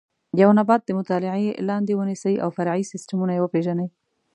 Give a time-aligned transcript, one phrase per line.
[0.41, 3.87] یو نبات د مطالعې لاندې ونیسئ او فرعي سیسټمونه یې وپېژنئ.